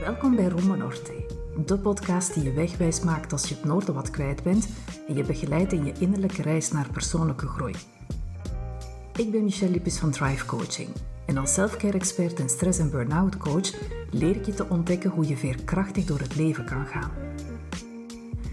[0.00, 1.12] Welkom bij Roma Norte,
[1.66, 4.68] de podcast die je wegwijs maakt als je het noorden wat kwijt bent
[5.08, 7.74] en je begeleidt in je innerlijke reis naar persoonlijke groei.
[9.16, 10.88] Ik ben Michelle Lippes van Thrive Coaching
[11.26, 13.70] en als selfcare expert en stress- en burn-out coach
[14.10, 17.21] leer ik je te ontdekken hoe je veerkrachtig door het leven kan gaan.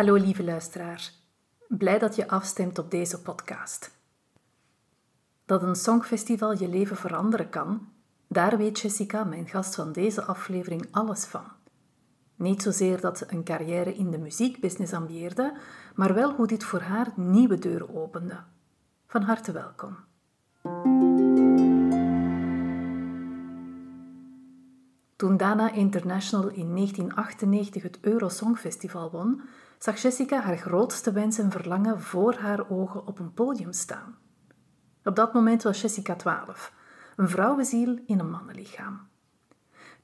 [0.00, 1.10] Hallo lieve luisteraar,
[1.68, 3.90] blij dat je afstemt op deze podcast.
[5.44, 7.88] Dat een songfestival je leven veranderen kan,
[8.26, 11.44] daar weet Jessica, mijn gast van deze aflevering, alles van.
[12.34, 15.56] Niet zozeer dat ze een carrière in de muziekbusiness ambieerde,
[15.94, 18.36] maar wel hoe dit voor haar nieuwe deuren opende.
[19.06, 19.96] Van harte welkom.
[25.16, 29.42] Toen Dana International in 1998 het Eurosongfestival won,
[29.82, 34.18] zag Jessica haar grootste wens en verlangen voor haar ogen op een podium staan.
[35.04, 36.72] Op dat moment was Jessica 12,
[37.16, 39.08] een vrouwenziel in een mannenlichaam.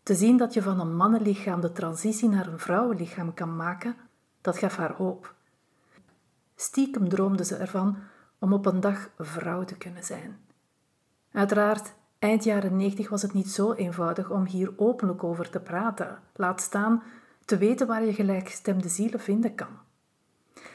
[0.02, 3.96] Te zien dat je van een mannenlichaam de transitie naar een vrouwenlichaam kan maken,
[4.40, 5.34] dat gaf haar hoop.
[6.54, 7.96] Stiekem droomde ze ervan
[8.38, 10.38] om op een dag vrouw te kunnen zijn.
[11.32, 16.18] Uiteraard, eind jaren 90 was het niet zo eenvoudig om hier openlijk over te praten,
[16.34, 17.02] laat staan
[17.46, 19.78] te weten waar je gelijkgestemde zielen vinden kan.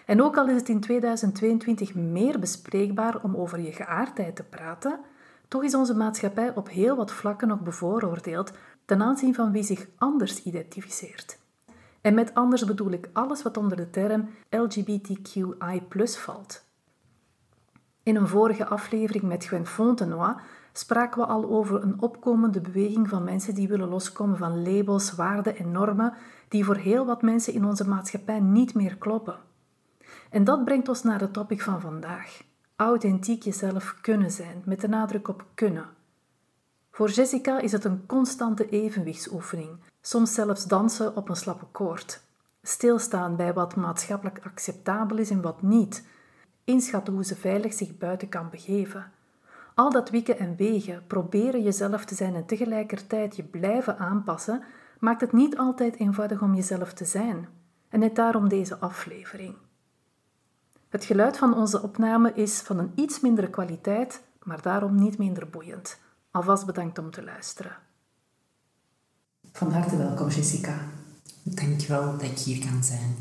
[0.06, 5.00] En ook al is het in 2022 meer bespreekbaar om over je geaardheid te praten,
[5.48, 8.52] toch is onze maatschappij op heel wat vlakken nog bevooroordeeld
[8.86, 11.40] ten aanzien van wie zich anders identificeert.
[12.02, 16.64] En met anders bedoel ik alles wat onder de term LGBTQI valt.
[18.04, 20.36] In een vorige aflevering met Gwen Fontenoy
[20.74, 25.58] spraken we al over een opkomende beweging van mensen die willen loskomen van labels, waarden
[25.58, 26.14] en normen
[26.48, 29.40] die voor heel wat mensen in onze maatschappij niet meer kloppen.
[30.30, 32.42] En dat brengt ons naar het topic van vandaag.
[32.76, 35.86] Authentiek jezelf kunnen zijn, met de nadruk op kunnen.
[36.92, 39.70] Voor Jessica is het een constante evenwichtsoefening,
[40.02, 42.22] soms zelfs dansen op een slappe koord.
[42.62, 46.08] Stilstaan bij wat maatschappelijk acceptabel is en wat niet.
[46.64, 49.12] Inschatten hoe ze veilig zich buiten kan begeven.
[49.76, 54.64] Al dat wikken en wegen, proberen jezelf te zijn en tegelijkertijd je blijven aanpassen,
[55.00, 57.48] maakt het niet altijd eenvoudig om jezelf te zijn.
[57.90, 59.56] En net daarom deze aflevering.
[60.90, 65.50] Het geluid van onze opname is van een iets mindere kwaliteit, maar daarom niet minder
[65.50, 66.00] boeiend.
[66.32, 67.76] Alvast bedankt om te luisteren.
[69.52, 70.78] Van harte welkom, Jessica.
[71.44, 73.16] Dankjewel dat ik hier kan zijn.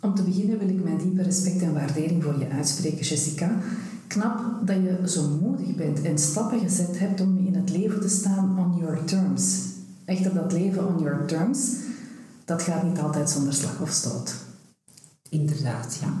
[0.00, 3.58] Om te beginnen wil ik mijn diepe respect en waardering voor je uitspreken, Jessica.
[4.08, 8.08] Knap dat je zo moedig bent en stappen gezet hebt om in het leven te
[8.08, 9.58] staan on your terms.
[10.04, 11.72] Echter, dat leven on your terms,
[12.44, 14.34] dat gaat niet altijd zonder slag of stoot.
[15.28, 16.12] Inderdaad, ja.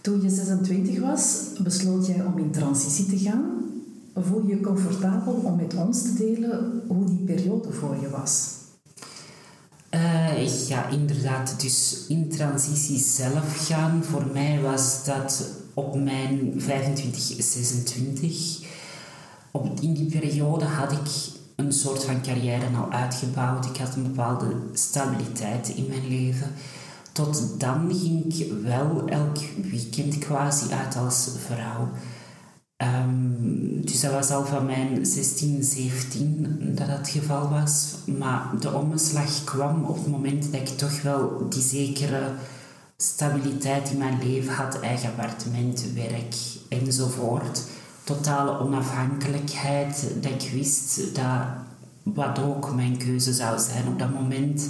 [0.00, 3.42] Toen je 26 was, besloot jij om in transitie te gaan.
[4.14, 8.58] Voel je je comfortabel om met ons te delen hoe die periode voor je was?
[9.94, 11.60] Uh, ja, inderdaad.
[11.60, 18.58] Dus in transitie zelf gaan, voor mij was dat op mijn 25, 26.
[19.50, 23.66] Op, in die periode had ik een soort van carrière al uitgebouwd.
[23.66, 26.52] Ik had een bepaalde stabiliteit in mijn leven.
[27.12, 29.38] Tot dan ging ik wel elk
[29.70, 31.88] weekend quasi uit als vrouw.
[32.76, 37.94] Um, dus dat was al van mijn 16, 17 dat dat het geval was.
[38.18, 42.32] Maar de omslag kwam op het moment dat ik toch wel die zekere
[43.02, 44.80] stabiliteit in mijn leven had.
[44.80, 46.34] Eigen appartement, werk
[46.68, 47.62] enzovoort.
[48.04, 50.10] Totale onafhankelijkheid.
[50.20, 51.46] Dat ik wist dat
[52.02, 54.68] wat ook mijn keuze zou zijn op dat moment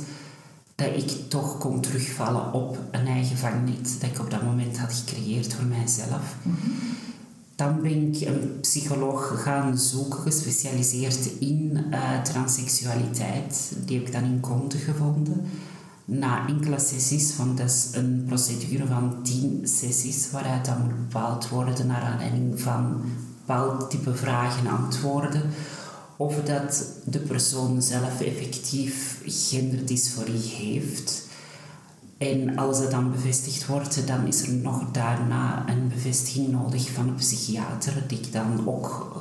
[0.74, 4.92] dat ik toch kon terugvallen op een eigen vangnet dat ik op dat moment had
[4.92, 6.36] gecreëerd voor mijzelf.
[7.56, 13.72] Dan ben ik een psycholoog gaan zoeken, gespecialiseerd in uh, transseksualiteit.
[13.84, 15.46] Die heb ik dan in Conte gevonden.
[16.12, 21.48] Na enkele sessies, want dat is een procedure van tien sessies, waaruit dan moet bepaald
[21.48, 23.02] worden naar aanleiding van
[23.46, 25.42] bepaald type vragen en antwoorden
[26.16, 31.28] of dat de persoon zelf effectief genderdysforie heeft.
[32.18, 37.08] En als dat dan bevestigd wordt, dan is er nog daarna een bevestiging nodig van
[37.08, 39.16] een psychiater, die ik dan ook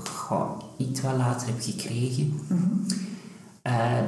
[0.78, 2.40] iets wat later heb gekregen.
[2.50, 2.56] Eh,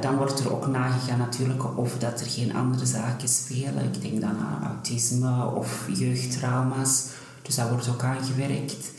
[0.00, 3.84] dan wordt er ook nagegaan natuurlijk of dat er geen andere zaken spelen.
[3.84, 7.06] Ik denk dan aan autisme of jeugdtrauma's.
[7.42, 8.90] Dus dat wordt ook aangewerkt.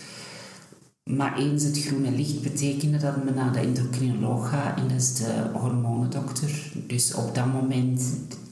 [1.04, 5.14] Maar eens het groene licht betekende dat men naar de endocrinoloog gaat en dat is
[5.14, 6.72] de hormonendokter.
[6.88, 8.02] Dus op dat moment,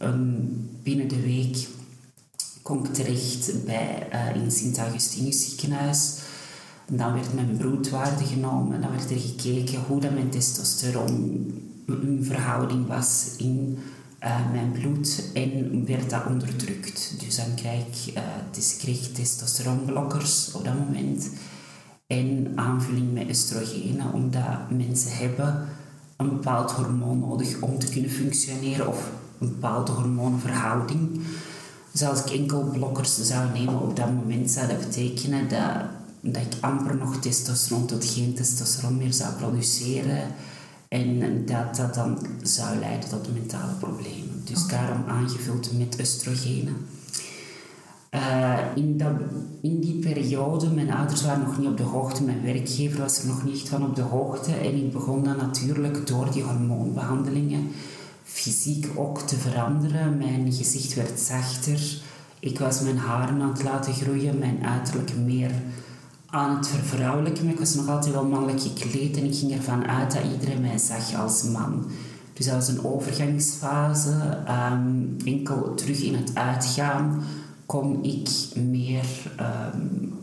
[0.01, 1.67] um, binnen de week,
[2.61, 6.17] kom ik terecht bij, uh, in Sint-Augustinus ziekenhuis.
[6.85, 11.70] En dan werd mijn bloedwaarde genomen en dan werd er gekeken hoe dat mijn testosteron
[11.91, 13.77] een verhouding was in
[14.23, 17.15] uh, mijn bloed en werd dat onderdrukt.
[17.19, 18.23] Dus dan krijg ik, uh,
[19.13, 21.29] testosteronblokkers op dat moment
[22.07, 25.67] en aanvulling met oestrogenen, omdat mensen hebben
[26.17, 31.19] een bepaald hormoon nodig om te kunnen functioneren of een bepaalde hormoonverhouding.
[31.91, 35.73] Dus als ik enkel blokkers zou nemen op dat moment, zou dat betekenen dat,
[36.21, 40.27] dat ik amper nog testosteron tot geen testosteron meer zou produceren.
[40.91, 44.41] En dat dat dan zou leiden tot mentale problemen.
[44.43, 46.75] Dus daarom aangevuld met oestrogenen.
[48.15, 49.11] Uh, in, dat,
[49.61, 53.27] in die periode, mijn ouders waren nog niet op de hoogte, mijn werkgever was er
[53.27, 54.53] nog niet van op de hoogte.
[54.53, 57.67] En ik begon dan natuurlijk door die hormoonbehandelingen
[58.23, 60.17] fysiek ook te veranderen.
[60.17, 62.01] Mijn gezicht werd zachter.
[62.39, 65.51] Ik was mijn haren aan het laten groeien, mijn uiterlijk meer
[66.31, 67.49] aan het vervrouwelijken.
[67.49, 70.77] Ik was nog altijd wel mannelijk gekleed en ik ging ervan uit dat iedereen mij
[70.77, 71.85] zag als man.
[72.33, 74.43] Dus dat was een overgangsfase.
[74.71, 77.23] Um, enkel terug in het uitgaan
[77.65, 79.05] kon ik meer,
[79.73, 80.13] um,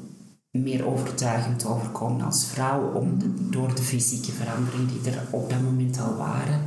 [0.50, 3.18] meer overtuigend overkomen als vrouw om
[3.50, 6.60] door de fysieke veranderingen die er op dat moment al waren.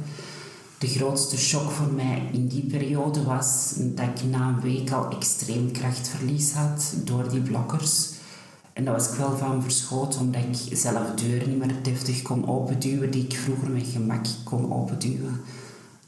[0.78, 5.10] De grootste shock voor mij in die periode was dat ik na een week al
[5.10, 8.10] extreem krachtverlies had door die blokkers.
[8.74, 12.48] En daar was ik wel van verschoten, omdat ik zelf deuren niet meer deftig kon
[12.48, 15.42] openduwen, die ik vroeger met gemak kon openduwen.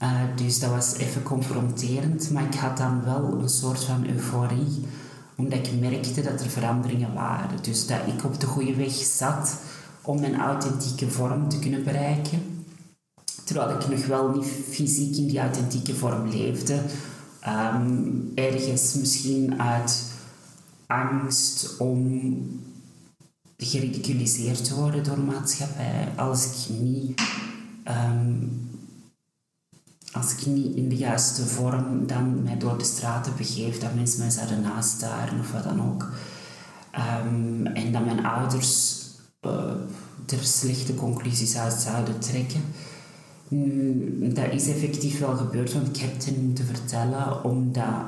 [0.01, 4.85] Uh, dus dat was even confronterend, maar ik had dan wel een soort van euforie,
[5.35, 7.57] omdat ik merkte dat er veranderingen waren.
[7.61, 9.55] Dus dat ik op de goede weg zat
[10.01, 12.65] om mijn authentieke vorm te kunnen bereiken.
[13.43, 16.81] Terwijl ik nog wel niet fysiek in die authentieke vorm leefde.
[17.47, 20.03] Um, ergens misschien uit
[21.01, 22.41] angst om
[23.57, 27.21] geridiculiseerd te worden door maatschappij als ik niet
[27.87, 28.71] um,
[30.13, 34.19] als ik niet in de juiste vorm dan mij door de straten begeef, dat mensen
[34.19, 36.11] mij zouden nastaren of wat dan ook.
[37.25, 39.01] Um, en dat mijn ouders
[39.41, 39.51] uh,
[40.29, 42.61] er slechte conclusies uit zouden trekken.
[43.47, 48.05] Nu, dat is effectief wel gebeurd, want ik heb het hen moeten vertellen, omdat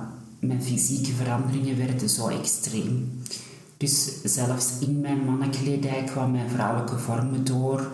[0.47, 3.21] mijn fysieke veranderingen werden zo extreem.
[3.77, 7.91] Dus zelfs in mijn mannenkledij kwam mijn vrouwelijke vormen door.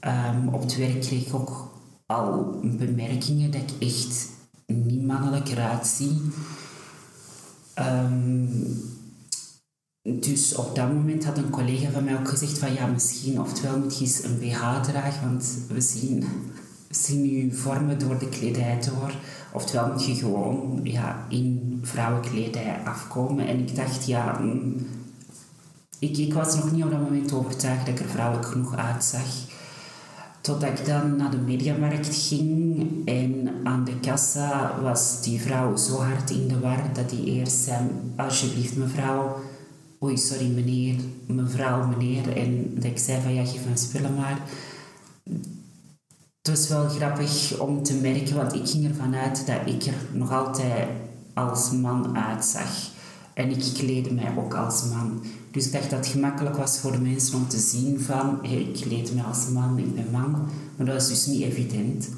[0.00, 1.70] Um, op het werk kreeg ik ook
[2.06, 4.28] al bemerkingen dat ik echt
[4.66, 6.20] niet mannelijk eruit zie.
[7.78, 8.80] Um,
[10.02, 13.78] dus op dat moment had een collega van mij ook gezegd van ja, misschien oftewel
[13.78, 16.24] moet je eens een BH dragen, want we zien,
[16.88, 19.14] we zien je vormen door de kledij door.
[19.52, 23.46] Oftewel moet je gewoon ja, in vrouwenkledij afkomen.
[23.46, 24.86] En ik dacht, ja, mm,
[25.98, 29.26] ik, ik was nog niet op dat moment overtuigd dat ik er vrouwelijk genoeg uitzag.
[30.40, 35.96] Totdat ik dan naar de mediamarkt ging en aan de kassa was die vrouw zo
[35.96, 37.78] hard in de war dat die eerst zei,
[38.16, 39.36] alsjeblieft mevrouw,
[40.02, 40.94] oei sorry meneer,
[41.26, 42.36] mevrouw, meneer.
[42.36, 44.38] En dat ik zei van ja, geef mijn spullen maar.
[46.42, 49.94] Het was wel grappig om te merken, want ik ging ervan uit dat ik er
[50.12, 50.88] nog altijd
[51.34, 52.68] als man uitzag.
[53.34, 55.22] En ik kleedde mij ook als man.
[55.50, 58.44] Dus ik dacht dat het gemakkelijk was voor de mensen om te zien van...
[58.44, 60.30] Ik kleed me als man, ik ben man.
[60.76, 62.08] Maar dat was dus niet evident.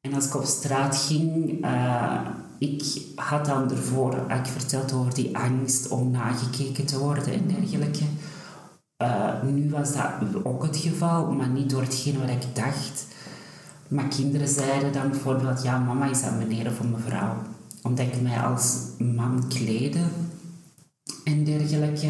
[0.00, 1.64] En als ik op straat ging...
[1.64, 2.20] Uh,
[2.58, 8.04] ik had dan ervoor ik verteld over die angst om nagekeken te worden en dergelijke.
[9.02, 13.08] Uh, nu was dat ook het geval, maar niet door hetgeen wat ik dacht.
[13.90, 15.62] Maar kinderen zeiden dan bijvoorbeeld...
[15.62, 17.36] Ja, mama is dat meneer of mevrouw
[17.82, 20.00] omdat ik mij als man kleedde
[21.24, 22.08] en dergelijke.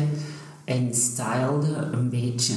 [0.64, 2.54] En stylede een beetje.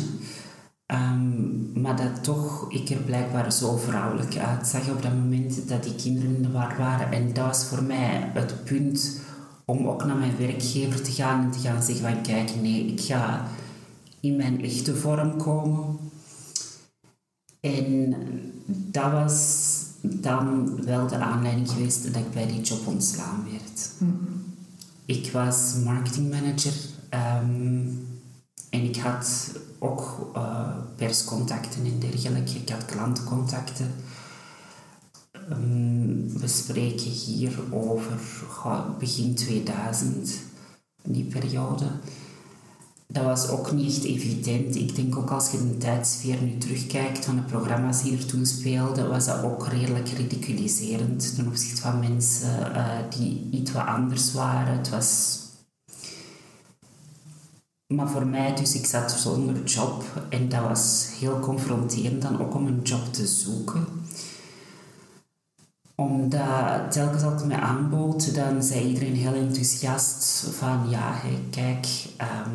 [0.88, 5.96] Um, maar dat toch ik er blijkbaar zo vrouwelijk uitzag op dat moment dat die
[5.96, 7.12] kinderen in de war waren.
[7.12, 9.22] En dat was voor mij het punt
[9.66, 13.02] om ook naar mijn werkgever te gaan en te gaan zeggen van kijk, nee, ik
[13.02, 13.48] ga
[14.20, 16.03] in mijn echte vorm komen.
[17.64, 18.16] En
[18.66, 23.92] dat was dan wel de aanleiding geweest dat ik bij die job ontslaan werd.
[25.06, 26.74] Ik was marketingmanager
[27.10, 28.08] um,
[28.70, 32.58] en ik had ook uh, perscontacten en dergelijke.
[32.58, 33.92] Ik had klantcontacten.
[35.52, 38.20] Um, we spreken hier over
[39.00, 40.32] begin 2000,
[41.04, 41.86] die periode
[43.14, 44.76] dat was ook niet echt evident.
[44.76, 48.46] Ik denk ook als je de tijdsfeer nu terugkijkt van de programma's die er toen
[48.46, 54.34] speelden, was dat ook redelijk ridiculiserend ten opzichte van mensen uh, die iets wat anders
[54.34, 54.78] waren.
[54.78, 55.40] Het was...
[57.88, 62.56] Maar voor mij, dus ik zat zonder job en dat was heel confronterend dan ook
[62.56, 63.86] om een job te zoeken
[65.96, 72.50] omdat telkens als ik me aanbood, dan zei iedereen heel enthousiast van ja, kijk, ehm,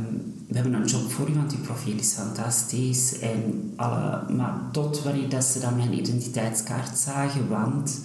[0.49, 3.19] we hebben een job voor u, want uw profiel is fantastisch.
[3.19, 8.01] En alle, maar tot wanneer dat ze dan mijn identiteitskaart zagen, want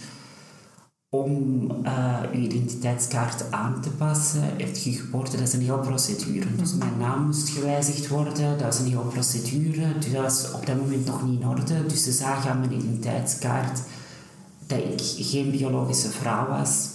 [1.09, 6.55] om uh, uw identiteitskaart aan te passen, heeft je geboorte, dat is een heel procedure.
[6.55, 9.97] Dus mijn naam moest gewijzigd worden, dat is een heel procedure.
[9.99, 11.85] Dus dat was op dat moment nog niet in orde.
[11.85, 13.79] Dus ze zagen aan mijn identiteitskaart
[14.67, 16.87] dat ik geen biologische vrouw was.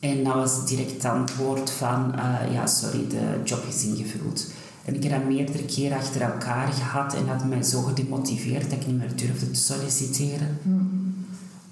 [0.00, 4.46] En dat was direct het antwoord van, uh, ja sorry, de job is ingevuld.
[4.84, 8.80] En ik heb dat meerdere keren achter elkaar gehad en dat mij zo gedemotiveerd dat
[8.80, 10.58] ik niet meer durfde te solliciteren.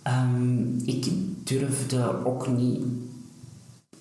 [0.06, 1.06] Um, ik
[1.44, 2.84] durfde ook niet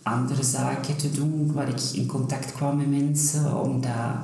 [0.04, 4.16] andere zaken te doen waar ik in contact kwam met mensen, omdat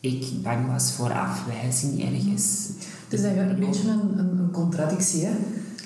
[0.00, 2.68] ik bang was voor afwijzing ergens.
[3.14, 5.24] Het is eigenlijk een beetje een, een, een contradictie.
[5.24, 5.32] Hè?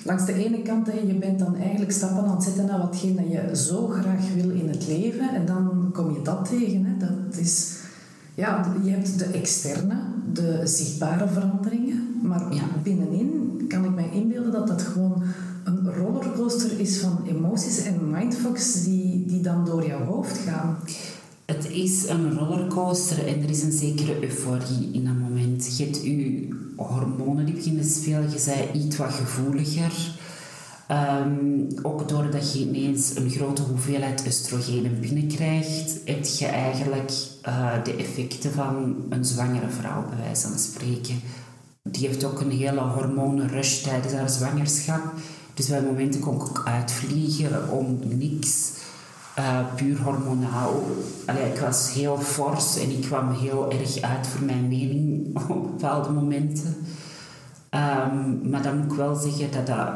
[0.03, 3.15] Langs de ene kant, hè, je bent dan eigenlijk stappen aan het zetten naar watgene
[3.15, 5.33] dat je zo graag wil in het leven.
[5.33, 6.85] En dan kom je dat tegen.
[6.85, 6.97] Hè?
[6.97, 7.75] Dat is,
[8.35, 9.95] ja, je hebt de externe,
[10.33, 12.19] de zichtbare veranderingen.
[12.23, 12.43] Maar
[12.83, 15.23] binnenin kan ik mij inbeelden dat dat gewoon
[15.63, 20.77] een rollercoaster is van emoties en mindfucks die, die dan door jouw hoofd gaan.
[21.45, 25.77] Het is een rollercoaster en er is een zekere euforie in dat moment.
[25.77, 30.17] Je hebt je hormonen die beginnen te je bent iets wat gevoeliger.
[30.91, 37.11] Um, ook doordat je ineens een grote hoeveelheid oestrogenen binnenkrijgt, heb je eigenlijk
[37.47, 41.21] uh, de effecten van een zwangere vrouw, bij wijze van spreken.
[41.83, 45.13] Die heeft ook een hele hormonenrush tijdens haar zwangerschap.
[45.53, 48.71] Dus bij momenten kon ik ook uitvliegen om niks.
[49.75, 50.83] Puur hormonaal.
[51.25, 55.61] Allee, ik was heel fors en ik kwam heel erg uit voor mijn mening op
[55.61, 56.75] bepaalde momenten.
[57.69, 59.89] Um, maar dan moet ik wel zeggen dat dat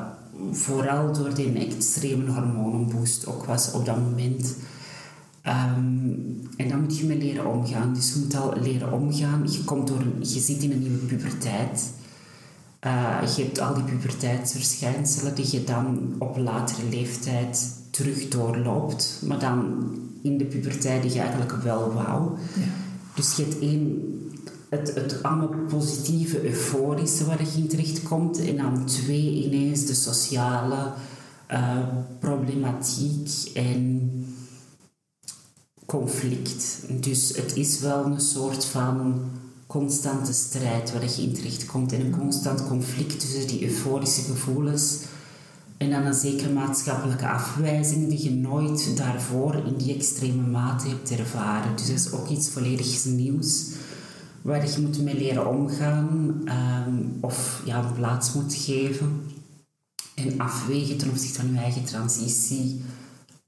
[0.52, 4.56] vooral door die extreme hormonenboost ook was op dat moment.
[5.48, 7.94] Um, en dan moet je mee leren omgaan.
[7.94, 9.52] Dus je moet al leren omgaan.
[9.52, 11.94] Je, komt door je zit in een nieuwe puberteit.
[12.86, 19.40] Uh, je hebt al die puberteitsverschijnselen die je dan op latere leeftijd terug doorloopt, maar
[19.40, 19.86] dan
[20.22, 22.32] in de puberteit die je eigenlijk wel wou.
[22.56, 22.64] Ja.
[23.16, 24.02] Dus je hebt één,
[24.70, 29.94] het, het allemaal positieve, euforische waar je in terecht komt, en dan twee, ineens de
[29.94, 30.92] sociale
[31.52, 31.78] uh,
[32.20, 34.12] problematiek en
[35.86, 36.80] conflict.
[36.90, 39.22] Dus het is wel een soort van
[39.74, 44.98] constante strijd waar je in terecht komt en een constant conflict tussen die euforische gevoelens
[45.78, 51.12] en dan een zekere maatschappelijke afwijzing die je nooit daarvoor in die extreme mate hebt
[51.12, 51.76] ervaren.
[51.76, 53.70] Dus dat is ook iets volledig nieuws
[54.42, 59.22] waar je moet mee leren omgaan ehm, of ja, een plaats moet geven.
[60.16, 62.82] En afwegen ten opzichte van je eigen transitie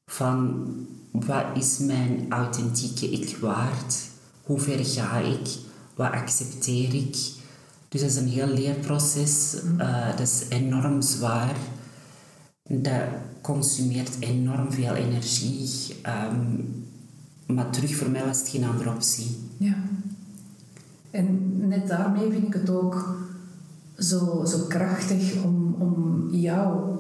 [0.06, 0.66] van
[1.12, 3.96] wat is mijn authentieke ik waard?
[4.44, 5.48] Hoe ver ga ik?
[5.96, 7.16] Wat accepteer ik?
[7.90, 9.56] Dus dat is een heel leerproces.
[9.78, 11.56] Uh, dat is enorm zwaar
[12.70, 13.02] dat
[13.42, 15.96] consumeert enorm veel energie.
[16.02, 16.46] Ehm,
[17.46, 19.38] maar terug voor mij was het geen andere optie.
[19.58, 19.76] Ja.
[21.12, 23.20] En net daarmee vind ik het ook
[23.98, 26.96] zo, zo krachtig om, om jou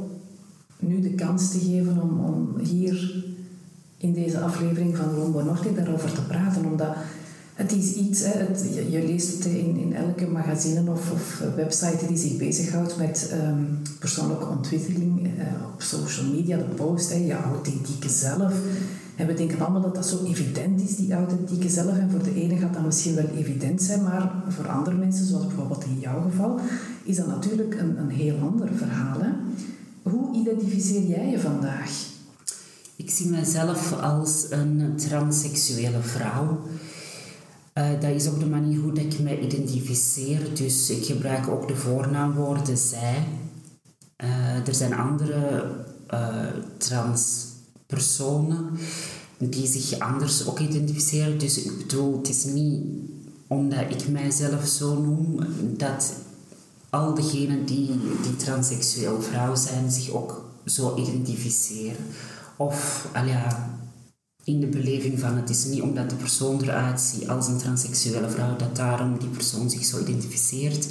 [0.79, 3.25] nu de kans te geven om, om hier
[3.97, 6.65] in deze aflevering van Rombo Norte daarover te praten.
[6.65, 6.95] Omdat
[7.55, 12.38] het is iets, het, je, leest het in, in elke magazine of, website die zich
[12.38, 13.63] bezighoudt met ehm,
[14.00, 15.43] persoonlijke ontwikkeling uh,
[15.74, 18.53] op social media, de post, hè, je authentieke zelf.
[19.15, 21.97] En we denken allemaal dat dat zo evident is, die authentieke zelf.
[21.97, 25.47] En voor de ene gaat dat misschien wel evident zijn, maar voor andere mensen, zoals
[25.47, 26.59] bijvoorbeeld in jouw geval,
[27.03, 29.19] is dat natuurlijk een, een heel ander verhaal.
[29.19, 29.29] Hè?
[30.01, 32.13] Hoe identificeer jij je vandaag?
[32.95, 36.59] Ik zie mezelf als een transseksuele vrouw
[37.77, 40.55] uh, dat is ook de manier hoe ik me identificeer.
[40.55, 43.24] Dus ik gebruik ook de voornaamwoorden zij.
[44.65, 45.72] er zijn andere
[46.77, 48.70] transpersonen
[49.38, 51.38] die zich anders ook identificeren.
[51.38, 52.84] Dus ik bedoel, het is niet
[53.48, 55.39] omdat ik mijzelf zo noem,
[55.77, 56.13] dat
[56.89, 57.91] al degenen die,
[58.22, 62.05] die transseksueel vrouw zijn zich ook zo identificeren.
[62.55, 63.75] Of, al ja,
[64.45, 68.29] in de beleving van het is niet omdat de persoon eruit ziet als een transseksuele
[68.29, 70.89] vrouw, dat daarom die persoon zich zo identificeert.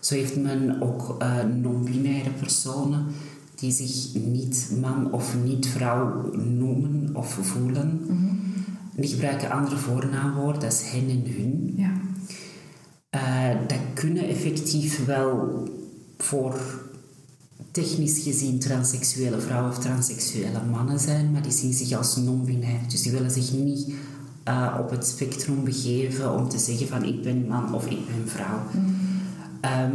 [0.00, 3.06] Zo heeft men ook uh, non-binaire personen
[3.54, 8.00] die zich niet man of niet vrouw noemen of voelen.
[8.08, 8.40] Mm
[8.96, 11.74] Die gebruiken andere voornaamwoorden, dat is hen en hun.
[11.76, 11.92] Ja.
[13.54, 15.62] Uh, dat kunnen effectief wel
[16.18, 16.60] voor
[17.70, 22.80] technisch gezien transseksuele vrouwen of transseksuele mannen zijn, maar die zien zich als non-binair.
[22.88, 23.92] Dus die willen zich niet
[24.48, 28.28] uh, op het spectrum begeven om te zeggen van ik ben man of ik ben
[28.28, 28.58] vrouw.
[28.72, 29.10] Mm.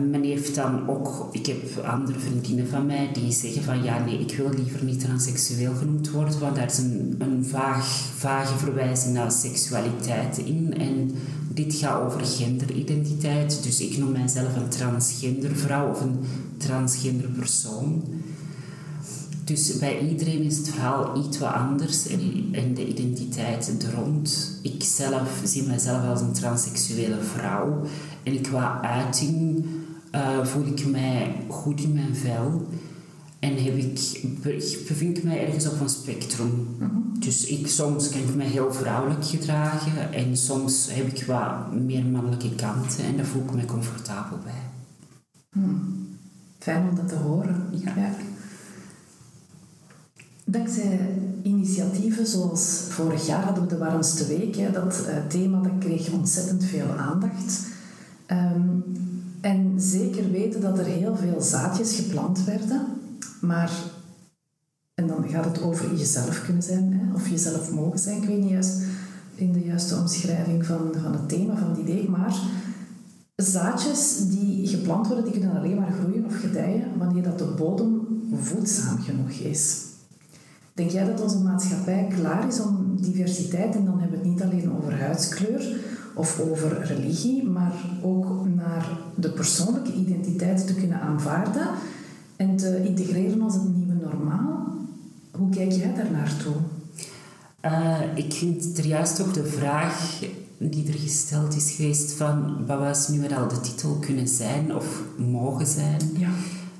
[0.09, 4.19] Men heeft dan ook, ik heb andere vriendinnen van mij die zeggen van ja nee,
[4.19, 9.13] ik wil liever niet transseksueel genoemd worden, want daar is een, een vaag, vage verwijzing
[9.13, 11.11] naar seksualiteit in en
[11.57, 16.19] dit gaat over genderidentiteit, dus ik noem mijzelf een transgender vrouw of een
[16.57, 18.03] transgender persoon.
[19.43, 22.07] Dus bij iedereen is het verhaal iets wat anders
[22.51, 24.59] en, de identiteit er rond.
[24.61, 27.81] Ik zelf zie mezelf als een transseksuele vrouw
[28.23, 29.65] en qua uiting
[30.15, 32.67] uh, voel ik mij goed in mijn vel.
[33.47, 34.21] En heb ik,
[34.87, 36.67] bevind ik mij ergens op een spectrum.
[36.77, 37.19] Mhm.
[37.19, 42.05] Dus ik, soms kan ik mij heel vrouwelijk gedragen en soms heb ik wat meer
[42.05, 44.61] mannelijke kanten en daar voel ik me comfortabel bij.
[45.51, 46.07] Hmm.
[46.59, 47.65] Fijn om dat te horen.
[47.71, 47.93] Ja.
[47.95, 48.11] ja.
[50.45, 50.99] Dankzij
[51.43, 54.73] initiatieven zoals vorig jaar hadden we de warmste week.
[54.73, 57.65] Dat uh, thema dat kreeg ontzettend veel aandacht.
[58.31, 58.83] Um,
[59.41, 62.87] en zeker weten dat er heel veel zaadjes geplant werden,
[63.41, 63.71] maar
[64.93, 68.21] en dan gaat het over jezelf kunnen zijn, hè, of jezelf mogen zijn.
[68.21, 68.81] Ik weet niet juist
[69.35, 72.35] in de juiste omschrijving van, van het thema van het idee, maar
[73.35, 78.07] zaadjes die geplant worden, die kunnen alleen maar groeien of gedijen wanneer dat de bodem
[78.33, 79.85] voedzaam genoeg is.
[80.73, 84.43] Denk jij dat onze maatschappij klaar is om diversiteit, en dan hebben we het niet
[84.43, 85.79] alleen over huidskleur,
[86.15, 91.67] of over religie, maar ook naar de persoonlijke identiteit te kunnen aanvaarden
[92.37, 94.75] en te integreren als het nieuwe normaal.
[95.31, 96.55] Hoe kijk jij daar naartoe?
[97.65, 100.19] Uh, ik vind er juist ook de vraag
[100.57, 105.03] die er gesteld is geweest van wat was nu wel de titel kunnen zijn of
[105.17, 106.29] mogen zijn, ja.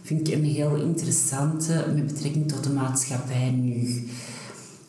[0.01, 4.07] vind ik een heel interessante met betrekking tot de maatschappij nu.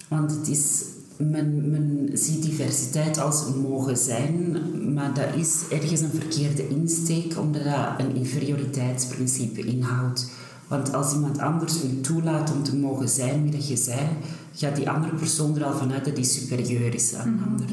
[0.09, 0.85] Want het is
[1.17, 4.57] men, men ziet diversiteit als mogen zijn,
[4.95, 10.31] maar dat is ergens een verkeerde insteek, omdat dat een inferioriteitsprincipe inhoudt.
[10.69, 14.09] Want als iemand anders u toelaat om te mogen zijn wie dat je zei,
[14.55, 17.49] gaat die andere persoon er al vanuit dat die superieur is aan een mhm.
[17.49, 17.67] ander.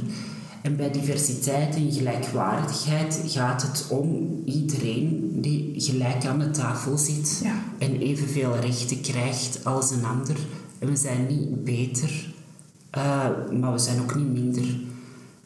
[0.62, 7.43] En bij diversiteit en gelijkwaardigheid gaat het om iedereen die gelijk aan de tafel zit
[7.77, 10.36] en evenveel rechten krijgt als een ander.
[10.79, 12.34] En we zijn niet beter
[12.97, 14.63] uh, maar we zijn ook niet minder.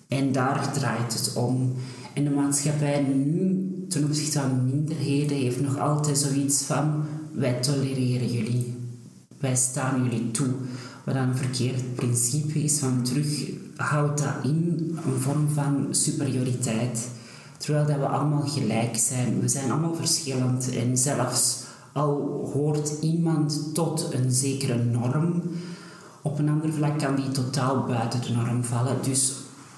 [0.08, 1.74] En daar draait het om.
[2.14, 8.32] En de maatschappij nu, ten opzichte van minderheden, heeft nog altijd zoiets van: wij tolereren
[8.32, 8.76] jullie.
[9.38, 10.54] Wij staan jullie toe.
[11.04, 17.10] Wat een verkeerd principe is, van terug houdt dat in een vorm van superioriteit.
[17.58, 19.40] Terwijl dat we allemaal gelijk zijn.
[19.40, 20.76] We zijn allemaal verschillend.
[20.76, 25.42] En zelfs al hoort iemand tot een zekere norm,
[26.22, 28.98] op een ander vlak kan die totaal buiten de norm vallen.
[29.04, 29.34] Dus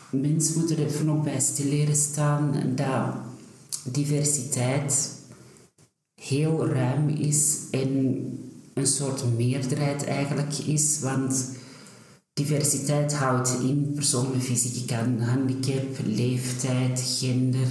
[0.09, 3.13] mensen moeten er even ook bij stil leren staan dat
[3.83, 5.19] diversiteit
[6.21, 7.89] heel ruim is en
[8.73, 10.99] een soort meerderheid eigenlijk is.
[10.99, 11.49] Want
[12.33, 17.67] diversiteit houdt in personen met fysieke handicap, leeftijd, gender,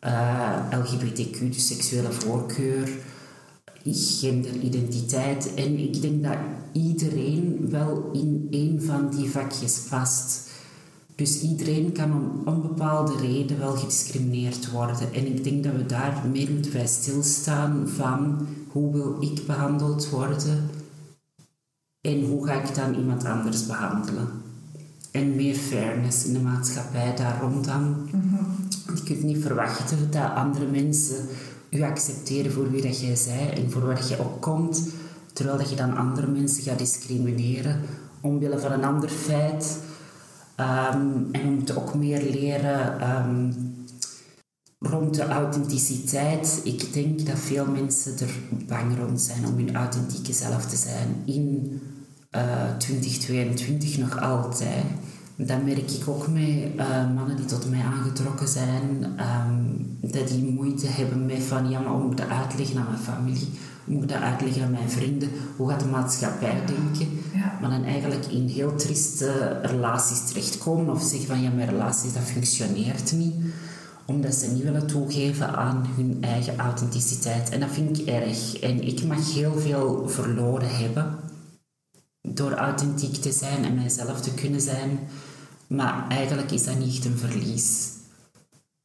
[0.00, 2.88] eh, LGBTQ, dus seksuele voorkeur
[3.94, 5.54] genderidentiteit.
[5.54, 6.36] En ik denk dat
[6.72, 10.47] iedereen wel in een van die vakjes past.
[11.18, 15.12] Dus iedereen kan om een bepaalde reden wel gediscrimineerd worden.
[15.12, 20.10] En ik denk dat we daar meer moeten bij stilstaan van hoe wil ik behandeld
[20.10, 20.70] worden
[22.00, 24.28] en hoe ga ik dan iemand anders behandelen.
[25.10, 28.08] En meer fairness in de maatschappij daar rond dan.
[28.12, 28.38] Mm
[28.94, 31.26] Je kunt niet verwachten dat andere mensen
[31.70, 34.88] u accepteren voor wie dat jij zij en voor wat je ook komt,
[35.32, 37.80] terwijl dat je dan andere mensen gaat discrimineren
[38.20, 39.78] omwille van een ander feit.
[40.60, 43.54] Um, en we moeten ook meer leren um,
[44.78, 46.60] rond de authenticiteit.
[46.64, 48.34] Ik denk dat veel mensen er
[48.66, 51.80] bang rond zijn om hun authentieke zelf te zijn in
[52.78, 54.84] 2022 nog altijd.
[55.36, 56.42] Dat merk ik ook met
[56.76, 61.80] uh, mannen die tot mij aangetrokken zijn, um, dat die moeite hebben met van ja,
[61.80, 63.48] maar hoe moet uitleggen aan mijn familie?
[63.88, 65.28] Hoe moet ik dat uitleggen aan mijn vrienden?
[65.56, 67.20] Hoe gaat de maatschappij denken?
[67.34, 67.58] Ja.
[67.60, 72.22] Maar dan eigenlijk in heel trieste relaties terechtkomen of zeggen van ja, mijn relatie dat
[72.22, 73.34] functioneert niet
[74.08, 77.48] omdat ze niet willen toegeven aan hun eigen authenticiteit.
[77.48, 78.58] En dat vind ik erg.
[78.58, 81.16] En ik mag heel veel verloren hebben
[82.22, 84.98] door authentiek te zijn en mijzelf te kunnen zijn.
[85.66, 87.88] Maar eigenlijk is dat niet een verlies.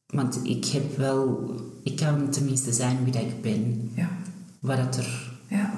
[0.06, 1.50] Want ik heb wel...
[1.82, 3.90] Ik kan tenminste zijn wie dat ik ben.
[3.94, 4.10] Ja.
[4.64, 5.32] Wat dat er...
[5.46, 5.70] Ja.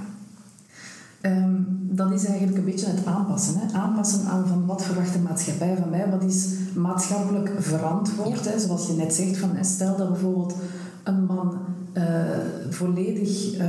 [1.23, 3.55] Um, dat is eigenlijk een beetje het aanpassen.
[3.59, 3.79] Hè?
[3.79, 8.53] Aanpassen aan van wat verwacht de maatschappij van mij, wat is maatschappelijk verantwoord.
[8.53, 8.59] Hè?
[8.59, 10.55] Zoals je net zegt, van, stel dat bijvoorbeeld
[11.03, 11.59] een man
[11.95, 12.05] uh,
[12.71, 13.67] volledig uh,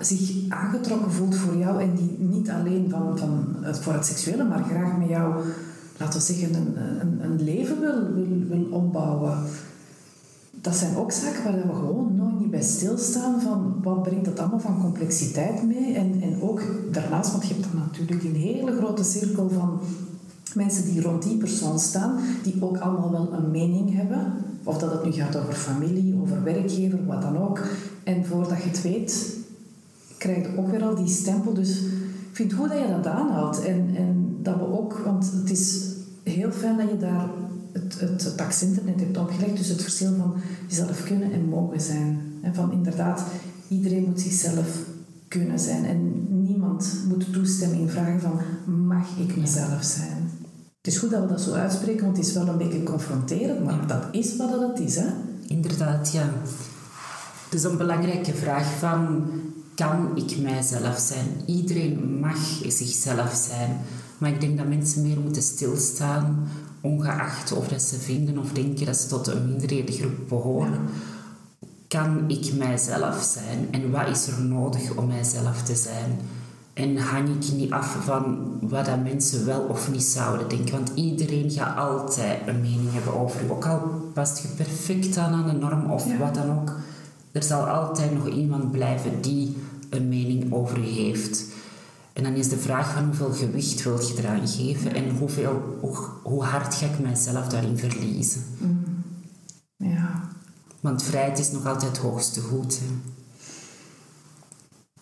[0.00, 4.44] zich aangetrokken voelt voor jou en die niet alleen van, van het, voor het seksuele,
[4.44, 5.44] maar graag met jou,
[5.96, 9.38] laten we zeggen, een, een, een leven wil, wil, wil opbouwen
[10.60, 12.16] dat zijn ook zaken waar we gewoon
[12.50, 15.94] bij stilstaan van wat brengt dat allemaal van complexiteit mee.
[15.94, 19.80] En, en ook daarnaast, want je hebt dan natuurlijk een hele grote cirkel van
[20.54, 24.32] mensen die rond die persoon staan, die ook allemaal wel een mening hebben.
[24.64, 27.66] Of dat het nu gaat over familie, over werkgever, wat dan ook.
[28.04, 29.36] En voordat je het weet,
[30.18, 31.54] krijg je ook weer al die stempel.
[31.54, 33.64] Dus ik vind goed dat je dat aanhoudt.
[33.64, 35.86] En, en dat we ook, want het is
[36.22, 37.28] heel fijn dat je daar
[37.72, 39.56] het, het, het hebt opgelegd.
[39.56, 40.34] Dus het verschil van
[40.68, 42.27] jezelf kunnen en mogen zijn.
[42.48, 43.22] En van inderdaad,
[43.68, 44.66] iedereen moet zichzelf
[45.28, 45.84] kunnen zijn.
[45.84, 48.40] En niemand moet toestemming vragen van
[48.86, 50.30] mag ik mezelf zijn.
[50.80, 53.64] Het is goed dat we dat zo uitspreken, want het is wel een beetje confronterend,
[53.64, 54.96] maar dat is wat het is.
[54.96, 55.06] Hè?
[55.46, 56.30] Inderdaad, ja.
[57.50, 59.30] Dus een belangrijke vraag van
[59.74, 61.26] kan ik mijzelf zijn?
[61.46, 63.76] Iedereen mag zichzelf zijn.
[64.18, 66.48] Maar ik denk dat mensen meer moeten stilstaan
[66.80, 70.80] ongeacht of dat ze vinden of denken dat ze tot een minderheden groep behoren,
[71.88, 76.18] kan ik mijzelf zijn en wat is er nodig om mijzelf te zijn?
[76.72, 80.74] En hang ik niet af van wat dat mensen wel of niet zouden denken.
[80.74, 83.52] Want iedereen gaat altijd een mening hebben over je.
[83.52, 83.80] Ook al
[84.12, 86.72] past je perfect aan aan de norm of wat dan ook.
[87.32, 89.56] Er zal altijd nog iemand blijven die
[89.90, 91.44] een mening over je heeft.
[92.12, 95.96] En dan is de vraag van hoeveel gewicht wil je eraan geven en hoeveel, hoe,
[96.22, 98.42] hoe hard ga ik mijzelf daarin verliezen.
[98.58, 98.77] Mm.
[100.80, 102.78] Want vrijheid is nog altijd het hoogste goed.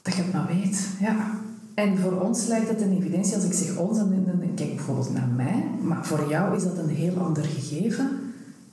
[0.03, 1.31] Dat je het maar weet, ja.
[1.75, 3.35] En voor ons lijkt het een evidentie.
[3.35, 5.65] Als ik zeg ons, dan, dan, kijk bijvoorbeeld naar mij.
[5.83, 8.11] Maar voor jou is dat een heel ander gegeven.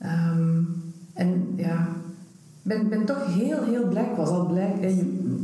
[0.02, 0.82] Um,
[1.14, 1.88] en ja,
[2.62, 4.04] ben, ben toch heel, heel blij.
[4.04, 4.78] Ik was al blij.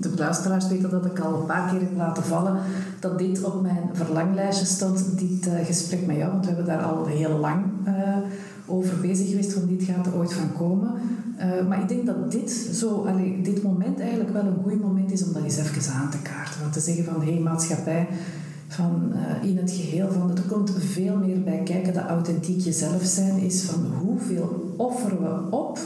[0.01, 2.61] De luisteraars weten dat ik al een paar keer heb laten vallen
[3.01, 6.31] dat dit op mijn verlanglijstje stond, dit uh, gesprek met jou.
[6.31, 8.17] Want we hebben daar al heel lang uh,
[8.71, 10.93] over bezig geweest, van dit gaat er ooit van komen.
[11.39, 15.13] Uh, maar ik denk dat dit, zo, allee, dit moment eigenlijk wel een goed moment
[15.13, 16.61] is om dat eens even aan te kaarten.
[16.61, 18.09] Want te zeggen van, hé hey, maatschappij,
[18.69, 23.39] van, in het geheel, van, er komt veel meer bij kijken dat authentiek jezelf zijn
[23.39, 25.79] is van hoeveel offeren we op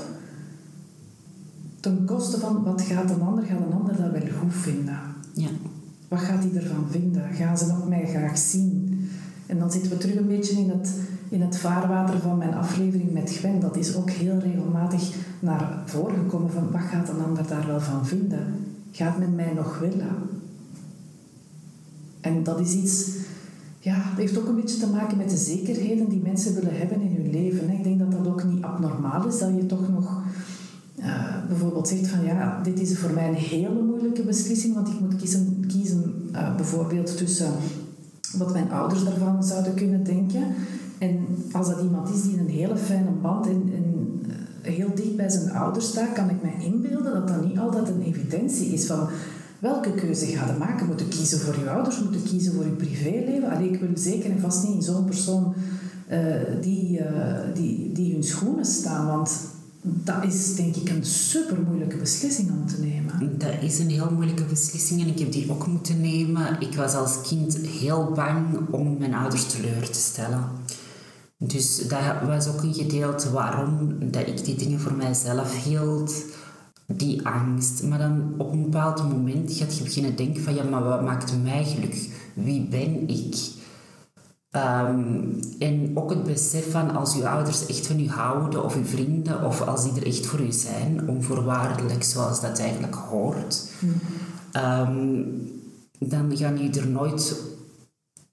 [1.85, 4.99] ten koste van wat gaat een ander, gaat een ander dat wel goed vinden.
[5.33, 5.49] Ja.
[6.09, 7.23] Wat gaat hij ervan vinden?
[7.33, 9.09] Gaan ze nog mij graag zien?
[9.47, 10.91] En dan zitten we terug een beetje in het,
[11.29, 13.61] in het vaarwater van mijn aflevering met Gwen.
[13.61, 17.81] Dat is ook heel regelmatig naar voren gekomen van wat gaat een ander daar wel
[17.81, 18.47] van vinden?
[18.91, 20.17] Gaat men mij nog willen?
[22.21, 23.09] En dat is iets,
[23.79, 27.01] ja, dat heeft ook een beetje te maken met de zekerheden die mensen willen hebben
[27.01, 27.71] in hun leven.
[27.71, 30.23] Ik denk dat dat ook niet abnormaal is, dat je toch nog
[30.99, 35.01] uh, bijvoorbeeld zegt van ja, dit is voor mij een hele moeilijke beslissing, want ik
[35.01, 37.53] moet kiezen, kiezen uh, bijvoorbeeld tussen
[38.39, 40.43] wat mijn ouders daarvan zouden kunnen denken.
[40.99, 45.17] En als dat iemand is die een hele fijne band en, en uh, heel dicht
[45.17, 48.87] bij zijn ouders staat, kan ik mij inbeelden dat dat niet altijd een evidentie is
[48.87, 49.09] van
[49.59, 50.87] welke keuze ga je maken.
[50.87, 53.51] Moet je kiezen voor je ouders, moet je kiezen voor je privéleven?
[53.51, 55.55] Allee, ik wil zeker en vast niet in zo'n persoon
[56.61, 57.01] die,
[57.55, 59.31] die, die hun schoenen staan, want
[59.87, 63.39] dat is denk ik een super moeilijke beslissing om te nemen.
[63.39, 66.61] Dat is een heel moeilijke beslissing en ik heb die ook moeten nemen.
[66.61, 70.45] Ik was als kind heel bang om mijn ouders teleur te stellen.
[71.47, 76.25] Dus dat was ook een gedeelte waarom dat ik die dingen voor mijzelf hield.
[76.87, 77.83] Die angst.
[77.83, 81.43] Maar dan op een bepaald moment gaat je beginnen denken van ja, maar wat maakt
[81.43, 82.09] mij gelukkig?
[82.35, 83.37] Wie ben ik?
[84.51, 85.23] Ehm,
[85.59, 89.45] en ook het besef van als uw ouders echt van u houden, of uw vrienden,
[89.45, 93.69] of als die er echt voor u zijn, onvoorwaardelijk zoals dat eigenlijk hoort,
[94.53, 95.23] ehm,
[95.99, 97.37] dan gaan u er nooit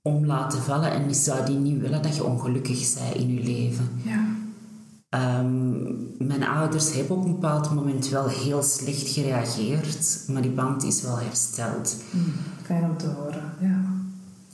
[0.01, 3.89] om laten vallen en zou die niet willen dat je ongelukkig bent in je leven.
[4.03, 4.25] Ja.
[5.09, 10.83] Ehm, mijn ouders hebben op een bepaald moment wel heel slecht gereageerd, maar die band
[10.83, 11.95] is wel hersteld.
[12.09, 12.33] Mm,
[12.63, 13.99] fijn om te horen, ja.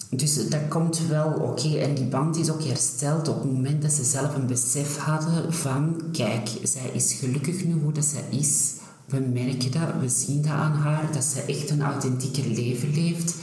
[0.10, 1.78] Dus dat komt wel oké.
[1.78, 5.54] En die band is ook hersteld op het moment dat ze zelf een besef hadden
[5.54, 6.02] van...
[6.12, 8.74] Kijk, zij is gelukkig nu hoe dat zij is.
[9.06, 13.36] We merken dat, we zien dat aan haar, dat ze echt een authentieke leven leeft.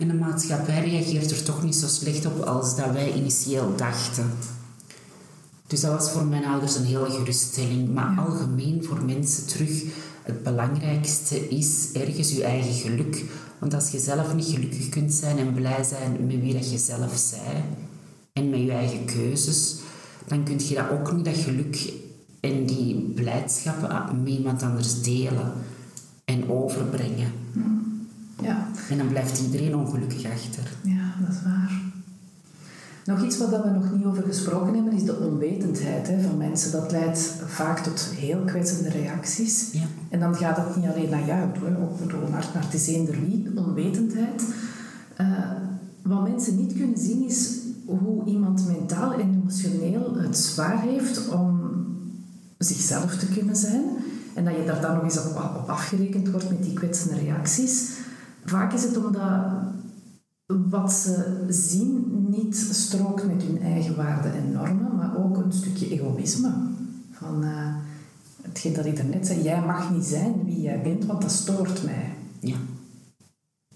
[0.00, 4.30] En de maatschappij reageert er toch niet zo slecht op als dat wij initieel dachten.
[5.66, 7.94] Dus dat was voor mijn ouders een hele geruststelling.
[7.94, 9.82] Maar algemeen voor mensen terug,
[10.22, 13.24] het belangrijkste is ergens je eigen geluk.
[13.58, 16.78] Want als je zelf niet gelukkig kunt zijn en blij zijn met wie dat je
[16.78, 17.64] zelf bent
[18.32, 19.76] en met je eigen keuzes,
[20.26, 21.92] dan kun je dat ook niet, dat geluk
[22.40, 25.52] en die blijdschap met iemand anders delen
[26.24, 27.32] en overbrengen.
[27.52, 27.69] Ja.
[28.90, 30.72] En dan blijft iedereen ongelukkig achter.
[30.82, 31.80] Ja, dat is waar.
[33.04, 36.72] Nog iets wat we nog niet over gesproken hebben, is de onwetendheid hè, van mensen.
[36.72, 39.68] Dat leidt vaak tot heel kwetsende reacties.
[39.72, 39.86] Ja.
[40.08, 43.50] En dan gaat het niet alleen naar jou toe, ook naar, naar te zeender wie,
[43.54, 44.42] onwetendheid.
[45.20, 45.26] Uh,
[46.02, 51.60] wat mensen niet kunnen zien is hoe iemand mentaal en emotioneel het zwaar heeft om
[52.58, 53.82] zichzelf te kunnen zijn.
[54.34, 57.90] En dat je daar dan nog eens op, op afgerekend wordt met die kwetsende reacties.
[58.44, 59.30] Vaak is het omdat
[60.70, 65.90] wat ze zien niet strookt met hun eigen waarden en normen, maar ook een stukje
[65.90, 66.52] egoïsme.
[67.10, 67.74] Van uh,
[68.42, 71.84] hetgeen dat ik daarnet zei, jij mag niet zijn wie jij bent, want dat stoort
[71.84, 72.14] mij.
[72.40, 72.56] Ja.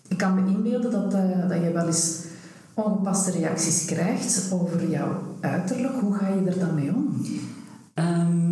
[0.08, 2.22] Ik kan me inbeelden dat, uh, dat je wel eens
[2.74, 5.94] ongepaste reacties krijgt over jouw uiterlijk.
[6.00, 7.20] Hoe ga je er dan mee om?
[7.94, 8.43] Um,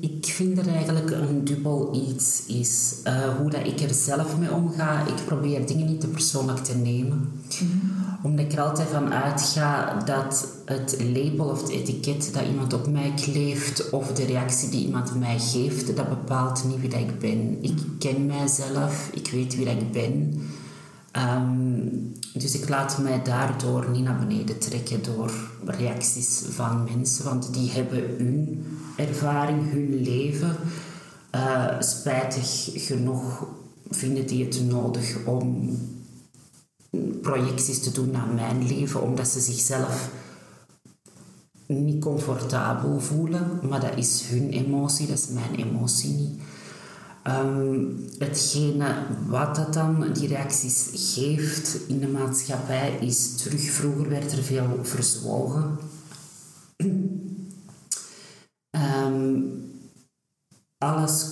[0.00, 2.94] ik vind er eigenlijk een dubbel iets is.
[3.04, 5.06] Uh, hoe dat ik er zelf mee omga.
[5.06, 7.30] Ik probeer dingen niet te persoonlijk te nemen.
[7.60, 12.72] Mm Omdat ik er altijd van uitga dat het label of het etiket dat iemand
[12.72, 17.00] op mij kleeft of de reactie die iemand mij geeft, dat bepaalt niet wie dat
[17.00, 17.58] ik ben.
[17.60, 20.40] Ik ken mijzelf, ik weet wie dat ik ben.
[21.16, 25.32] Um, dus ik laat mij daardoor niet naar beneden trekken door
[25.64, 30.56] reacties van mensen, want die hebben hun ervaring, hun leven.
[31.34, 33.46] Uh, spijtig genoeg
[33.88, 35.78] vinden die het nodig om
[37.22, 40.10] projecties te doen naar mijn leven, omdat ze zichzelf
[41.66, 43.60] niet comfortabel voelen.
[43.68, 46.40] Maar dat is hun emotie, dat is mijn emotie niet.
[47.28, 48.94] Um, hetgene
[49.26, 53.70] wat dat dan die reacties geeft in de maatschappij is terug.
[53.70, 55.78] Vroeger werd er veel verzwogen.
[58.70, 59.64] um,
[60.78, 61.26] alles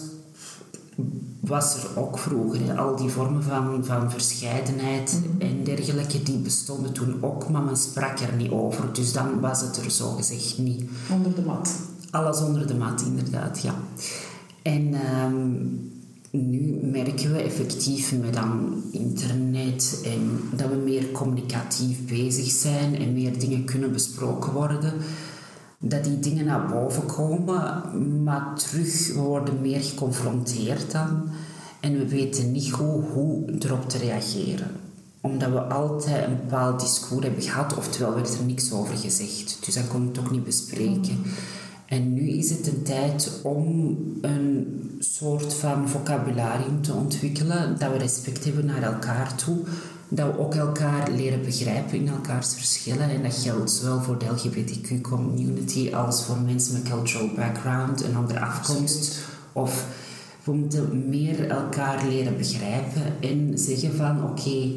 [1.41, 2.79] was er ook vroeger.
[2.79, 5.41] Al die vormen van, van verscheidenheid mm -hmm.
[5.41, 8.93] en dergelijke, die bestonden toen ook, maar men sprak er niet over.
[8.93, 10.85] Dus dan was het er zo gezegd niet.
[11.11, 11.71] Onder de mat.
[12.11, 13.75] Alles onder de mat, inderdaad, ja.
[14.65, 15.93] En um,
[16.31, 23.13] nu merken we effectief met dan internet en dat we meer communicatief bezig zijn en
[23.13, 24.93] meer dingen kunnen besproken worden,
[25.79, 27.83] dat die dingen naar boven komen,
[28.23, 31.29] maar terug we worden meer geconfronteerd dan
[31.81, 34.71] en we weten niet goed hoe erop te reageren
[35.25, 39.59] omdat we altijd een bepaald discours hebben gehad, oftewel werd er niks over gezegd.
[39.65, 41.23] Dus dat kon ik toch niet bespreken.
[41.87, 47.99] En nu is het een tijd om een soort van vocabularium te ontwikkelen, dat we
[47.99, 49.59] respect hebben naar elkaar toe,
[50.09, 53.11] dat we ook elkaar leren begrijpen in elkaars verschillen.
[53.11, 58.41] En dat geldt zowel voor de LGBTQ-community als voor mensen met cultural background, een andere
[58.41, 59.25] afkomst.
[59.53, 59.87] Of
[60.45, 64.73] we moeten meer elkaar leren begrijpen en zeggen van oké,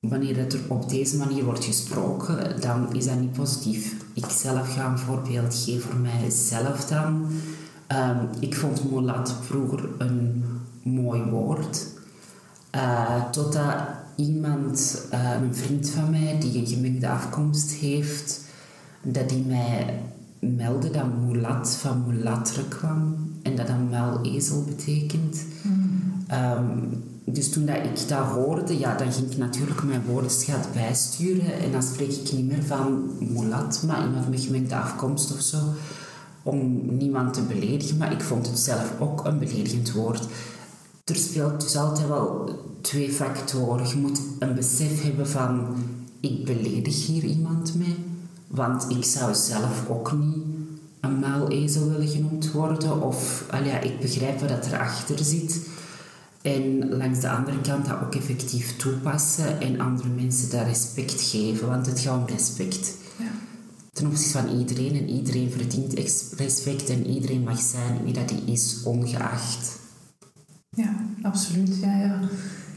[0.00, 3.94] wanneer het er op deze manier wordt gesproken, dan is dat niet positief.
[4.12, 7.26] Ik zelf ga een voorbeeld geven voor mijzelf dan.
[7.92, 10.44] Um, ik vond mulat vroeger een
[10.82, 11.86] mooi woord.
[12.74, 13.74] Uh, totdat
[14.16, 18.44] iemand, uh, een vriend van mij, die een gemengde afkomst heeft,
[19.02, 20.02] dat die mij
[20.38, 25.44] meldde dat mulat van mulatre kwam en dat dat muilezel betekent.
[25.62, 26.12] Mm.
[26.32, 31.52] Um, dus toen dat ik dat hoorde, ja, dan ging ik natuurlijk mijn woordenschat bijsturen.
[31.60, 35.58] En dan spreek ik niet meer van mulat, maar iemand met gemengde afkomst of zo.
[36.42, 40.26] Om niemand te beledigen, maar ik vond het zelf ook een beledigend woord.
[41.04, 43.88] Er speelt dus altijd wel twee factoren.
[43.88, 45.66] Je moet een besef hebben van,
[46.20, 47.96] ik beledig hier iemand mee.
[48.46, 50.44] Want ik zou zelf ook niet
[51.00, 53.02] een muilezel willen genoemd worden.
[53.02, 55.60] Of ja, ik begrijp wat erachter zit.
[56.42, 61.68] En langs de andere kant dat ook effectief toepassen en andere mensen dat respect geven.
[61.68, 62.94] Want het gaat om respect.
[63.16, 63.30] Ja.
[63.92, 64.96] Ten opzichte van iedereen.
[64.96, 65.92] En iedereen verdient
[66.36, 69.78] respect en iedereen mag zijn wie dat hij is, ongeacht.
[70.70, 71.76] Ja, absoluut.
[71.80, 72.20] Ja, ja.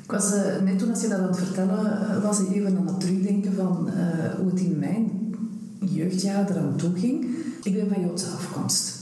[0.04, 2.88] Ik was uh, net toen als je dat aan het vertellen uh, was, even aan
[2.88, 5.36] het terugdenken van uh, hoe het in mijn
[5.80, 7.26] jeugdjaar eraan toe ging.
[7.63, 9.00] Ik ben van Joodse afkomst.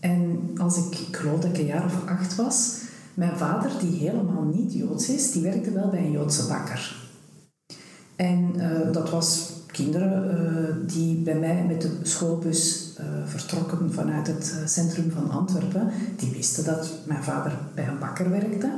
[0.00, 2.81] En als ik, ik geloof dat ik een jaar of acht was,
[3.14, 6.96] mijn vader, die helemaal niet Joods is, die werkte wel bij een Joodse bakker.
[8.16, 8.52] En
[8.92, 12.92] dat was kinderen die bij mij met de schoolbus
[13.24, 15.90] vertrokken vanuit het centrum van Antwerpen.
[16.16, 18.70] Die wisten dat mijn vader bij een bakker werkte.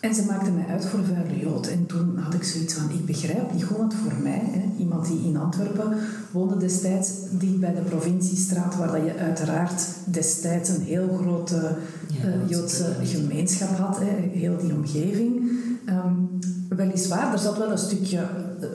[0.00, 1.66] En ze maakte mij uit voor een vuile jood.
[1.66, 4.42] En toen had ik zoiets van, ik begrijp niet gewoon voor mij.
[4.44, 4.78] Hè.
[4.78, 5.96] Iemand die in Antwerpen
[6.30, 11.76] woonde destijds, die bij de provinciestraat, waar dat je uiteraard destijds een heel grote
[12.24, 15.50] uh, Joodse gemeenschap had, hè, heel die omgeving.
[15.88, 18.18] Um, weliswaar, er zat wel een stukje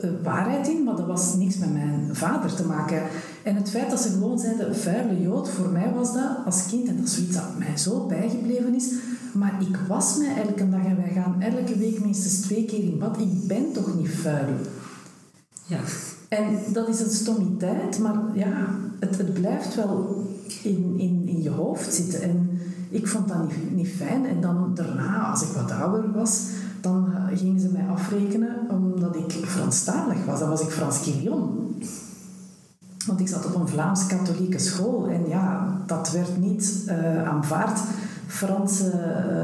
[0.04, 3.02] uh, waarheid in, maar dat was niks met mijn vader te maken.
[3.42, 6.88] En het feit dat ze gewoon zeiden, vuile jood, voor mij was dat als kind,
[6.88, 8.90] en dat is zoiets dat mij zo bijgebleven is,
[9.38, 12.98] maar ik was mij elke dag en wij gaan elke week minstens twee keer in
[12.98, 13.18] bad.
[13.18, 14.54] Ik ben toch niet vuil?
[15.66, 15.78] Ja.
[16.28, 18.68] En dat is een stommiteit, maar ja,
[19.00, 20.24] het, het blijft wel
[20.62, 22.22] in, in, in je hoofd zitten.
[22.22, 24.26] En ik vond dat niet, niet fijn.
[24.26, 26.40] En dan daarna, als ik wat ouder was,
[26.80, 30.38] dan gingen ze mij afrekenen omdat ik Franstalig was.
[30.38, 31.74] Dan was ik Frans Kirion.
[33.06, 37.80] Want ik zat op een Vlaams-katholieke school en ja, dat werd niet uh, aanvaard
[38.26, 38.92] Franse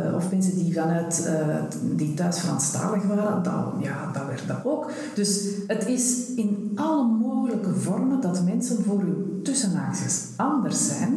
[0.09, 1.57] uh, of mensen die vanuit uh,
[1.97, 4.91] die thuis Franstalig waren, dat, ja, dat werd dat ook.
[5.15, 11.15] Dus het is in alle mogelijke vormen dat mensen voor u tussenhaakjes anders zijn,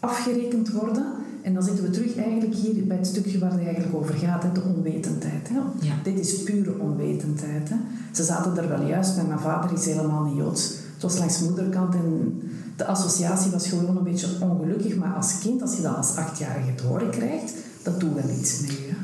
[0.00, 1.04] afgerekend worden.
[1.42, 4.42] En dan zitten we terug eigenlijk hier bij het stukje waar het eigenlijk over gaat,
[4.42, 5.48] hè, de onwetendheid.
[5.48, 5.86] Hè.
[5.86, 5.94] Ja.
[6.02, 7.68] Dit is pure onwetendheid.
[7.68, 7.76] Hè.
[8.12, 10.74] Ze zaten er wel juist, maar mijn vader is helemaal niet Joods.
[10.94, 12.40] Het was langs moederkant en
[12.76, 14.96] de associatie was gewoon een beetje ongelukkig.
[14.96, 18.60] Maar als kind, als je dat als achtjarige te horen krijgt, dat doet wel iets
[18.60, 18.70] mee.
[18.70, 18.94] je.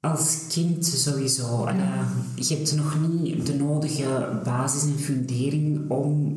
[0.00, 1.64] Als kind sowieso.
[1.64, 1.74] Ja.
[1.74, 6.36] Uh, je hebt nog niet de nodige basis en fundering om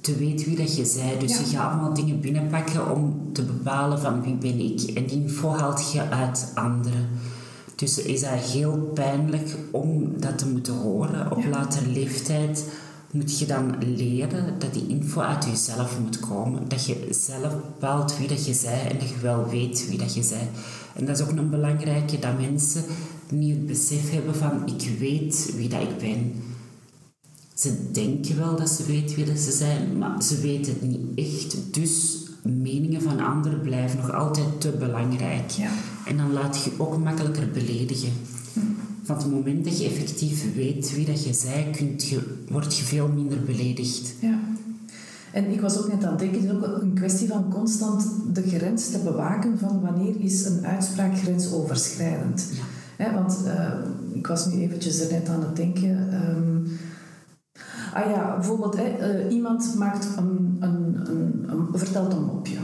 [0.00, 1.20] te weten wie dat je bent.
[1.20, 1.38] Dus ja.
[1.38, 4.80] je gaat allemaal dingen binnenpakken om te bepalen van wie ben ik.
[4.80, 7.08] En die info haalt je uit anderen.
[7.76, 11.48] Dus is dat heel pijnlijk om dat te moeten horen op ja.
[11.48, 12.64] latere leeftijd
[13.14, 16.68] moet je dan leren dat die info uit jezelf moet komen.
[16.68, 20.14] Dat je zelf bepaalt wie dat je bent en dat je wel weet wie dat
[20.14, 20.50] je bent.
[20.94, 22.82] En dat is ook een belangrijke, dat mensen
[23.28, 26.32] niet het besef hebben van ik weet wie dat ik ben.
[27.54, 31.00] Ze denken wel dat ze weten wie dat ze zijn, maar ze weten het niet
[31.14, 31.74] echt.
[31.74, 35.50] Dus meningen van anderen blijven nog altijd te belangrijk.
[35.50, 35.70] Ja.
[36.06, 38.12] En dan laat je ook makkelijker beledigen.
[39.04, 42.84] Van het moment dat je effectief weet wie dat je zei, kunt je, word je
[42.84, 44.14] veel minder beledigd.
[44.20, 44.38] Ja.
[45.32, 48.06] En ik was ook net aan het denken, het is ook een kwestie van constant
[48.32, 52.50] de grens te bewaken van wanneer is een uitspraak grensoverschrijdend.
[52.98, 53.14] Ja.
[53.14, 53.72] want uh,
[54.12, 56.14] ik was nu eventjes er net aan het denken.
[56.28, 56.78] Um,
[57.92, 62.58] ah ja, bijvoorbeeld, uh, iemand maakt een, een, een, een, vertelt een mopje.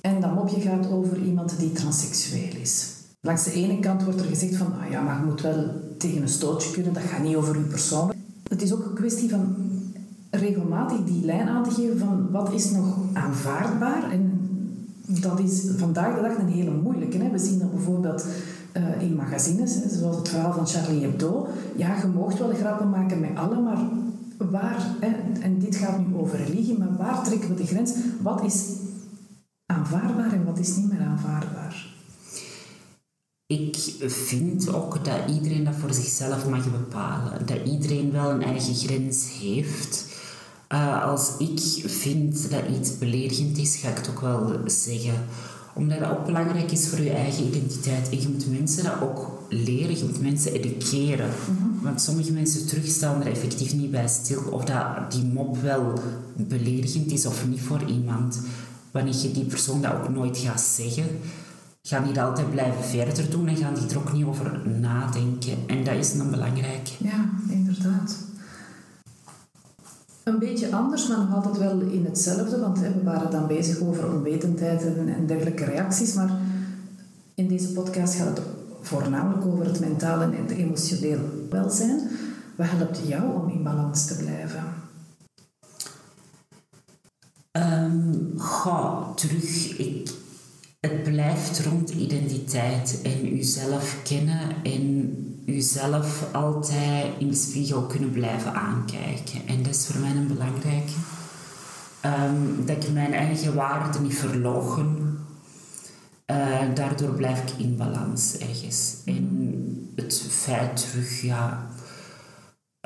[0.00, 2.93] En dat mopje gaat over iemand die transseksueel is.
[3.24, 5.64] Langs de ene kant wordt er gezegd van, ah ja, maar je moet wel
[5.98, 8.12] tegen een stootje kunnen, dat gaat niet over je persoon.
[8.48, 9.56] Het is ook een kwestie van
[10.30, 14.10] regelmatig die lijn aan te geven van wat is nog aanvaardbaar.
[14.10, 14.40] En
[15.06, 17.18] dat is vandaag de dag een hele moeilijke.
[17.18, 17.30] Hè?
[17.30, 18.26] We zien dat bijvoorbeeld
[18.76, 21.46] uh, in magazines, hè, zoals het verhaal van Charlie Hebdo.
[21.76, 23.78] Ja, je moogt wel grappen maken met allen, maar
[24.50, 27.92] waar, hè, en dit gaat nu over religie, maar waar trekken we de grens?
[28.22, 28.66] Wat is
[29.66, 31.93] aanvaardbaar en wat is niet meer aanvaardbaar?
[33.46, 33.76] Ik
[34.06, 37.46] vind ook dat iedereen dat voor zichzelf mag bepalen.
[37.46, 40.06] Dat iedereen wel een eigen grens heeft.
[40.72, 45.24] Uh, als ik vind dat iets beledigend is, ga ik het ook wel zeggen.
[45.74, 48.08] Omdat dat ook belangrijk is voor je eigen identiteit.
[48.10, 51.28] En je moet mensen dat ook leren, je moet mensen educeren.
[51.28, 51.80] Mm -hmm.
[51.82, 54.42] Want sommige mensen terugstaan er effectief niet bij stil.
[54.50, 55.92] Of dat die mop wel
[56.36, 58.40] beledigend is of niet voor iemand.
[58.90, 61.06] Wanneer je die persoon dat ook nooit gaat zeggen
[61.86, 65.56] gaan die dat altijd blijven verder doen en gaan die er ook niet over nadenken.
[65.66, 66.88] En dat is dan belangrijk.
[66.98, 68.16] Ja, inderdaad.
[70.22, 74.12] Een beetje anders, maar nog altijd wel in hetzelfde, want we waren dan bezig over
[74.12, 76.14] onwetendheid en, dergelijke reacties.
[76.14, 76.30] Maar
[77.34, 78.46] in deze podcast gaat het
[78.80, 82.00] voornamelijk over het mentale en het emotionele welzijn.
[82.56, 84.64] Wat helpt jou om in balans te blijven?
[87.52, 89.78] Um, ga terug.
[89.78, 90.10] Ik,
[90.84, 95.16] het blijft rond identiteit en uzelf kennen en
[95.46, 99.46] uzelf altijd in de spiegel kunnen blijven aankijken.
[99.46, 100.92] En dat is voor mij een belangrijke.
[102.04, 105.18] Um, dat ik mijn eigen waarde niet verlogen.
[106.30, 108.96] Uh, daardoor blijf ik in balans ergens.
[109.04, 111.68] En het feit terug ja,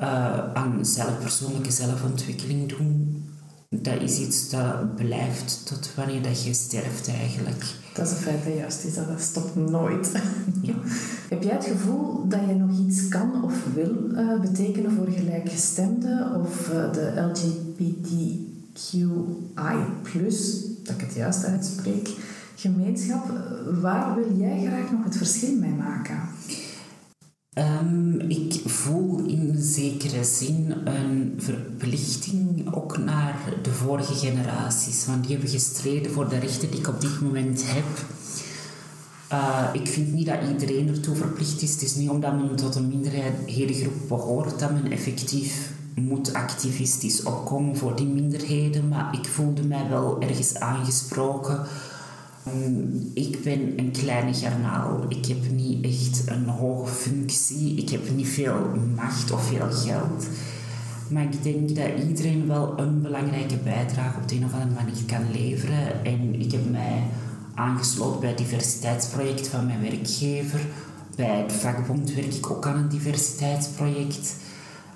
[0.03, 3.25] uh, aan zelf, persoonlijke zelfontwikkeling doen,
[3.69, 7.65] dat is iets dat blijft tot wanneer dat je sterft eigenlijk.
[7.99, 10.13] Dat is een feit dat juist is, dat stopt nooit.
[10.63, 10.75] Ja.
[11.29, 16.41] Heb jij het gevoel dat je nog iets kan of wil uh, betekenen voor gelijkgestemden
[16.41, 18.47] of uh, de LGBTQI+,
[20.83, 22.11] dat ik het juist uitspreek,
[22.57, 23.33] gemeenschap?
[23.81, 26.19] Waar wil jij graag nog het verschil mee maken?
[27.55, 35.33] Um, ik voel in zekere zin een verplichting ook naar de vorige generaties, want die
[35.33, 37.85] hebben gestreden voor de rechten die ik op dit moment heb.
[39.33, 41.73] Uh, ik vind niet dat iedereen ertoe verplicht is.
[41.73, 47.77] Het is niet omdat men tot een minderheidengroep behoort dat men effectief moet activistisch opkomen
[47.77, 51.67] voor die minderheden, maar ik voelde mij wel ergens aangesproken
[53.15, 55.05] ik ben een kleine garnaal.
[55.09, 57.75] Ik heb niet echt een hoge functie.
[57.75, 58.57] Ik heb niet veel
[58.95, 60.27] macht of veel geld.
[61.09, 65.05] Maar ik denk dat iedereen wel een belangrijke bijdrage op de een of andere manier
[65.07, 66.05] kan leveren.
[66.05, 67.03] En ik heb mij
[67.55, 70.61] aangesloten bij het diversiteitsproject van mijn werkgever.
[71.17, 74.35] Bij het vakbond werk ik ook aan een diversiteitsproject.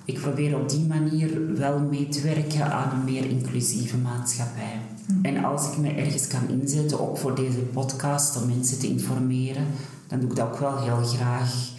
[0.04, 4.80] Ik probeer op die manier wel mee te werken aan een meer inclusieve maatschappij.
[5.06, 5.24] Mhm.
[5.24, 9.66] En als ik me ergens kan inzetten, ook voor deze podcast, om mensen te informeren,
[10.06, 11.70] dan doe ik dat ook wel heel graag.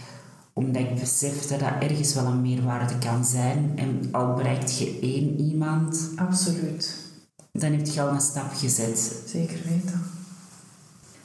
[0.53, 3.71] Omdat ik besef dat dat ergens wel een meerwaarde kan zijn.
[3.75, 6.09] En al bereikt je één iemand...
[6.15, 6.95] Absoluut.
[7.51, 9.21] Dan heb je al een stap gezet.
[9.25, 10.01] Zeker weten.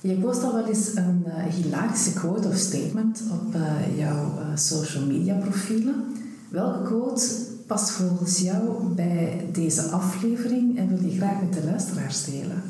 [0.01, 4.57] Je post al wel eens een uh, hilarische quote of statement op uh, jouw uh,
[4.57, 6.05] social media profielen.
[6.49, 7.25] Welke quote
[7.69, 12.63] past volgens jou bij deze aflevering en wil je graag met de luisteraars delen?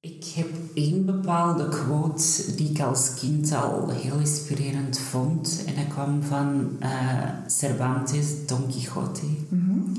[0.00, 5.62] Ik heb één bepaalde quote die ik als kind al heel inspirerend vond.
[5.66, 9.26] En dat kwam van uh, Cervantes, Don Quixote.
[9.48, 9.92] Mm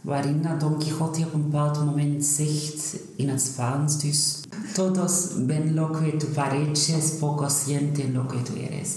[0.00, 4.40] Waarin dat Don Quixote op een bepaald moment zegt in het Spaans dus...
[4.74, 8.96] Todos ven lo que tu pareces, pocos sienten lo que tu eres.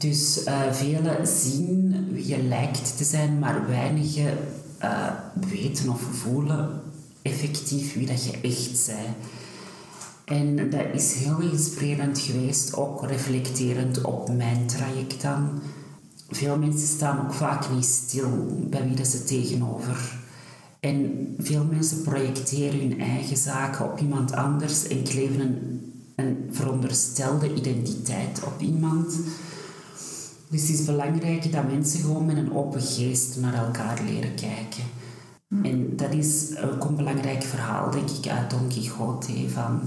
[0.00, 4.38] Dus uh, velen zien wie je lijkt te zijn, maar weinigen
[4.82, 5.06] uh,
[5.50, 6.80] weten of voelen
[7.22, 9.16] effectief wie dat je echt bent.
[10.24, 15.60] En dat is heel inspirerend geweest, ook reflecterend op mijn traject dan.
[16.28, 18.28] Veel mensen staan ook vaak niet stil
[18.70, 20.18] bij wie ze tegenover.
[20.80, 27.54] En veel mensen projecteren hun eigen zaken op iemand anders en kleven een, een veronderstelde
[27.54, 29.14] identiteit op iemand.
[30.50, 34.84] Dus het is belangrijk dat mensen gewoon met een open geest naar elkaar leren kijken.
[35.48, 35.64] Hm.
[35.64, 39.48] En dat is ook een belangrijk verhaal, denk ik, uit Don Quixote.
[39.48, 39.80] Van,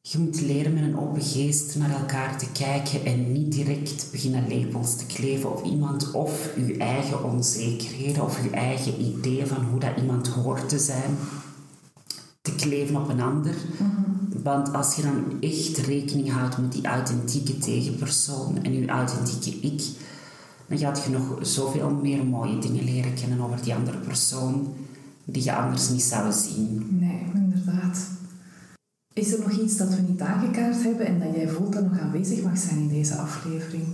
[0.00, 4.48] je moet leren met een open geest naar elkaar te kijken en niet direct beginnen
[4.48, 9.80] labels te kleven op iemand of je eigen onzekerheden of je eigen idee van hoe
[9.80, 11.16] dat iemand hoort te zijn
[12.40, 13.54] te kleven op een ander.
[13.78, 14.03] Mhm.
[14.44, 19.82] Want als je dan echt rekening houdt met die authentieke tegenpersoon en je authentieke ik,
[20.66, 24.74] dan gaat je nog zoveel meer mooie dingen leren kennen over die andere persoon
[25.24, 26.86] die je anders niet zou zien.
[26.90, 27.98] Nee, inderdaad.
[29.12, 31.98] Is er nog iets dat we niet aangekaart hebben en dat jij voelt dat nog
[31.98, 33.84] aanwezig mag zijn in deze aflevering?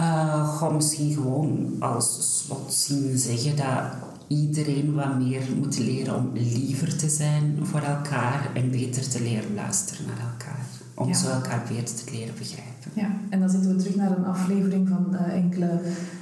[0.00, 6.96] Uh, ga misschien gewoon als slotzin zeggen dat iedereen wat meer moet leren om liever
[6.96, 10.66] te zijn voor elkaar en beter te leren luisteren naar elkaar.
[10.94, 12.90] Om zo elkaar beter te leren begrijpen.
[12.92, 15.80] Ja, en dan zitten we terug naar een aflevering van uh, enkele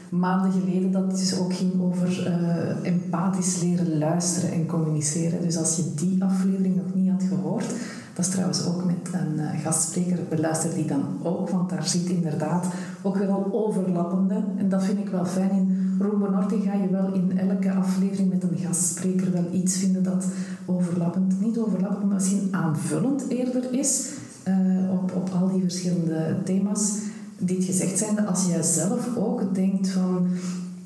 [0.09, 5.43] maanden geleden dat het dus ook ging over uh, empathisch leren luisteren en communiceren.
[5.43, 7.67] Dus als je die aflevering nog niet had gehoord,
[8.15, 12.07] dat is trouwens ook met een uh, gastspreker, beluister die dan ook, want daar zit
[12.07, 12.67] inderdaad
[13.03, 14.45] ook wel overlappende.
[14.57, 15.64] En dat vind ik wel fijn in
[15.99, 20.27] Rombo Norte ga je wel in elke aflevering met een gastspreker wel iets vinden dat
[20.67, 24.13] overlappend, niet overlappend, maar misschien aanvullend eerder is
[24.49, 26.93] uh, op, op al die verschillende thema's.
[27.39, 30.29] Dit gezegd zijnde, als jij zelf ook denkt van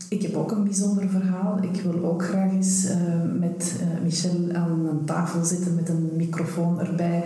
[0.09, 1.59] ik heb ook een bijzonder verhaal.
[1.63, 2.95] Ik wil ook graag eens uh,
[3.39, 7.25] met uh, Michel aan een tafel zitten met een microfoon erbij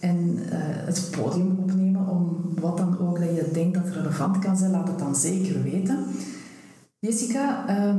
[0.00, 0.36] en
[0.84, 4.88] het podium opnemen om wat dan ook dat je denkt dat relevant kan zijn, laat
[4.88, 5.98] het dan zeker weten.
[7.06, 7.98] Jessica, ehm,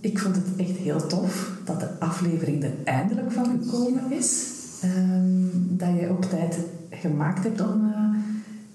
[0.00, 4.50] ik vond het echt heel tof dat de aflevering er eindelijk van gekomen is.
[4.82, 6.58] Ehm, dat jij ook tijd
[6.90, 8.14] gemaakt hebt om eh,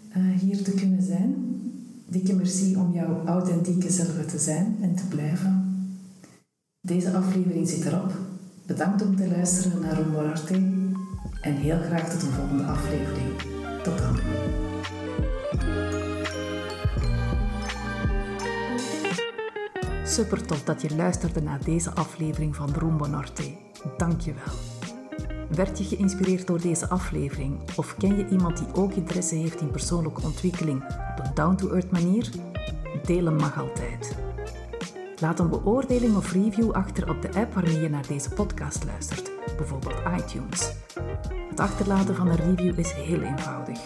[0.10, 1.36] eh, hier te kunnen zijn.
[2.10, 5.76] Dikke merci om jouw authentieke zelf te zijn en te blijven.
[6.82, 8.14] Deze aflevering zit erop.
[8.66, 10.32] Bedankt om te luisteren naar Rumbo
[11.42, 13.30] en heel graag tot een volgende aflevering.
[13.84, 14.16] Tot dan.
[20.18, 23.52] Super tof dat je luisterde naar deze aflevering van Rumbo Norte.
[23.98, 24.54] Dank je wel.
[25.50, 29.72] Werd je geïnspireerd door deze aflevering of ken je iemand die ook interesse heeft in
[29.72, 32.30] persoonlijke ontwikkeling op een down-to-earth manier?
[33.06, 34.16] Delen mag altijd.
[35.20, 39.32] Laat een beoordeling of review achter op de app waarmee je naar deze podcast luistert,
[39.58, 40.72] bijvoorbeeld iTunes.
[41.50, 43.80] Het achterlaten van een review is heel eenvoudig.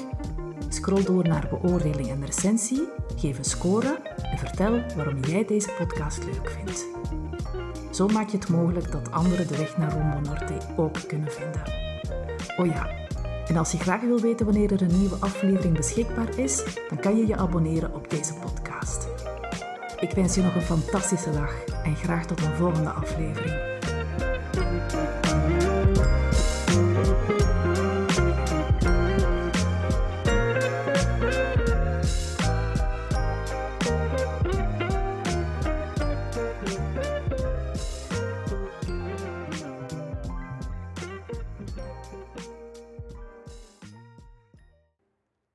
[0.74, 4.00] Scroll door naar beoordeling en recensie, geef een score
[4.32, 6.86] en vertel waarom jij deze podcast leuk vindt.
[7.92, 11.62] Zo maak je het mogelijk dat anderen de weg naar Rumbo Norte ook kunnen vinden.
[12.58, 12.90] Oh ja,
[13.48, 17.18] en als je graag wil weten wanneer er een nieuwe aflevering beschikbaar is, dan kan
[17.18, 19.08] je je abonneren op deze podcast.
[20.00, 23.71] Ik wens je nog een fantastische dag en graag tot een volgende aflevering.